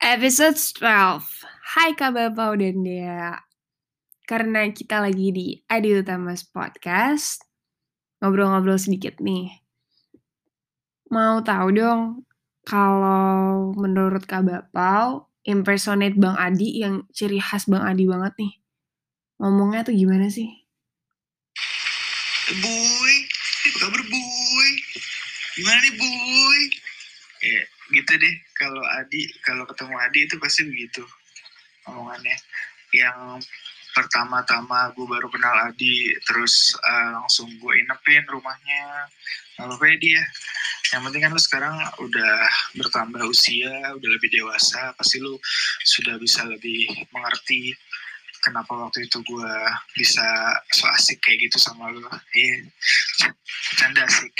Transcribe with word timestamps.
Episode 0.00 0.56
12. 0.56 1.44
Hai 1.76 1.92
Kak 1.92 2.16
Bapau 2.16 2.56
dan 2.56 2.80
Dea. 2.80 3.36
Karena 4.24 4.64
kita 4.72 4.96
lagi 4.96 5.28
di 5.28 5.60
Adi 5.68 5.92
Utamas 5.92 6.40
Podcast, 6.40 7.44
ngobrol-ngobrol 8.24 8.80
sedikit 8.80 9.20
nih. 9.20 9.52
Mau 11.12 11.44
tahu 11.44 11.76
dong, 11.76 12.24
kalau 12.64 13.76
menurut 13.76 14.24
Kak 14.24 14.48
Bapau, 14.48 15.28
impersonate 15.44 16.16
Bang 16.16 16.40
Adi 16.40 16.80
yang 16.80 17.04
ciri 17.12 17.36
khas 17.36 17.68
Bang 17.68 17.84
Adi 17.84 18.08
banget 18.08 18.32
nih. 18.40 18.56
Ngomongnya 19.36 19.84
tuh 19.84 19.92
gimana 19.92 20.32
sih? 20.32 20.48
Boy, 22.56 23.14
apa 23.68 23.78
kabar 23.84 24.02
boy? 24.08 24.70
Gimana 25.60 25.78
nih 25.84 25.92
boy? 25.92 26.89
Ya 27.40 27.62
gitu 27.90 28.12
deh, 28.16 28.34
kalau 28.54 28.82
Adi, 29.02 29.26
kalau 29.42 29.66
ketemu 29.66 29.94
Adi 29.98 30.20
itu 30.30 30.36
pasti 30.38 30.62
begitu 30.62 31.02
omongannya. 31.90 32.36
Yang 32.94 33.46
pertama-tama 33.90 34.94
gue 34.94 35.06
baru 35.06 35.26
kenal 35.26 35.70
Adi, 35.70 36.14
terus 36.22 36.78
uh, 36.78 37.18
langsung 37.18 37.50
gue 37.58 37.72
inepin 37.82 38.22
rumahnya. 38.30 39.10
Lalu 39.58 39.74
kayak 39.76 39.98
dia, 39.98 40.22
yang 40.94 41.02
penting 41.06 41.22
kan 41.26 41.34
lu 41.34 41.42
sekarang 41.42 41.74
udah 41.98 42.34
bertambah 42.78 43.22
usia, 43.26 43.74
udah 43.98 44.10
lebih 44.14 44.30
dewasa, 44.30 44.94
pasti 44.94 45.18
lu 45.18 45.34
sudah 45.84 46.16
bisa 46.22 46.46
lebih 46.46 46.86
mengerti 47.10 47.74
kenapa 48.40 48.72
waktu 48.72 49.04
itu 49.04 49.20
gue 49.20 49.52
bisa 49.92 50.24
so 50.72 50.88
asik 50.96 51.20
kayak 51.20 51.50
gitu 51.50 51.58
sama 51.60 51.92
lu. 51.92 52.00
Iya, 52.32 52.56
canda 53.76 54.06
asik. 54.06 54.32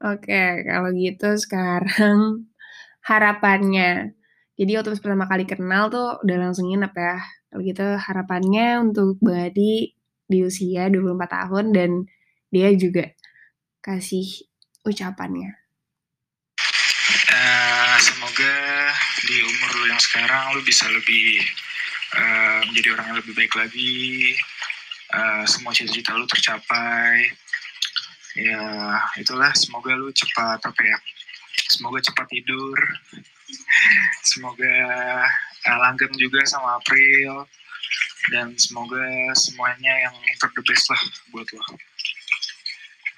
Oke, 0.00 0.64
kalau 0.64 0.96
gitu 0.96 1.36
sekarang 1.36 2.48
harapannya. 3.10 4.16
Jadi 4.56 4.72
waktu 4.76 4.96
pertama 4.96 5.28
kali 5.28 5.44
kenal 5.44 5.92
tuh 5.92 6.16
udah 6.24 6.36
langsung 6.40 6.72
nginep 6.72 6.92
ya. 6.96 7.20
Kalau 7.52 7.60
gitu 7.60 7.86
harapannya 8.00 8.80
untuk 8.80 9.20
Bang 9.20 9.52
Adi 9.52 9.92
di 10.24 10.38
usia 10.40 10.88
24 10.88 11.20
tahun 11.28 11.64
dan 11.76 11.90
dia 12.48 12.72
juga 12.72 13.12
kasih 13.84 14.24
ucapannya. 14.88 15.60
Uh, 17.30 17.96
semoga 18.00 18.56
di 19.28 19.36
umur 19.44 19.70
lu 19.84 19.84
yang 19.92 20.00
sekarang 20.00 20.56
lu 20.56 20.64
bisa 20.64 20.88
lebih 20.88 21.44
uh, 22.16 22.64
menjadi 22.72 22.88
orang 22.96 23.06
yang 23.12 23.18
lebih 23.20 23.34
baik 23.36 23.52
lagi. 23.52 24.32
Uh, 25.12 25.44
semua 25.44 25.76
cita-cita 25.76 26.16
lu 26.16 26.24
tercapai. 26.24 27.36
Ya 28.38 28.62
itulah 29.18 29.50
semoga 29.58 29.94
lu 29.98 30.14
cepat 30.14 30.62
apa 30.62 30.82
ya. 30.82 30.98
Semoga 31.66 31.98
cepat 31.98 32.26
tidur. 32.30 32.78
Semoga 34.22 34.74
uh, 35.66 35.78
langgeng 35.82 36.14
juga 36.14 36.38
sama 36.46 36.78
April 36.78 37.48
dan 38.30 38.54
semoga 38.54 39.02
semuanya 39.34 40.06
yang 40.06 40.14
ter 40.38 40.50
lah 40.54 41.02
buat 41.34 41.48
lo. 41.50 41.62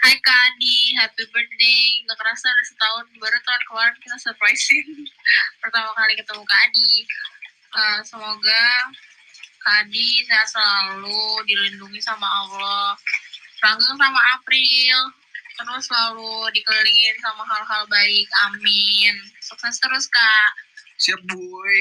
Hai 0.03 0.19
Kak 0.19 0.35
Adi, 0.35 0.99
happy 0.99 1.25
birthday. 1.31 2.03
Gak 2.09 2.19
kerasa 2.19 2.51
udah 2.51 2.67
setahun, 2.67 3.07
baru 3.23 3.39
tahun 3.39 3.63
kemarin 3.71 3.97
kita 4.03 4.17
surprisein 4.19 4.87
pertama 5.63 5.95
kali 5.95 6.19
ketemu 6.19 6.43
Kak 6.43 6.61
Adi. 6.67 6.93
Uh, 7.71 8.01
semoga 8.03 8.65
Kak 9.63 9.87
Adi 9.87 10.27
sehat 10.27 10.51
selalu, 10.51 11.47
dilindungi 11.47 12.03
sama 12.03 12.27
Allah, 12.27 12.99
langgeng 13.63 13.95
sama 13.95 14.21
April, 14.35 14.97
terus 15.55 15.87
selalu 15.87 16.51
dikelilingin 16.51 17.17
sama 17.23 17.47
hal-hal 17.47 17.87
baik. 17.87 18.29
Amin. 18.51 19.15
Sukses 19.39 19.79
terus 19.79 20.11
Kak. 20.11 20.51
Siap 20.99 21.23
boy. 21.31 21.75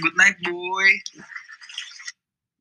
Good 0.00 0.16
night 0.16 0.40
boy. 0.44 0.88